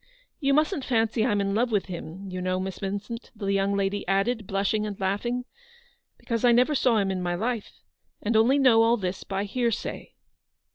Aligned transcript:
You 0.39 0.55
musn't 0.55 0.83
fancy 0.83 1.23
I'm 1.23 1.39
in 1.41 1.53
love 1.53 1.71
with 1.71 1.85
him, 1.85 2.27
you 2.31 2.41
know, 2.41 2.59
Miss 2.59 2.79
Vincent/' 2.79 3.29
the 3.35 3.53
young 3.53 3.77
lady 3.77 4.03
added, 4.07 4.47
blushing 4.47 4.83
and 4.87 4.99
laughing," 4.99 5.45
because 6.17 6.43
I 6.43 6.51
never 6.51 6.73
saw 6.73 6.97
him 6.97 7.11
in 7.11 7.21
my 7.21 7.35
life, 7.35 7.83
and 8.19 8.35
I 8.35 8.39
only 8.39 8.57
know 8.57 8.81
all 8.81 8.97
this 8.97 9.23
by 9.23 9.43
hearsay." 9.43 10.15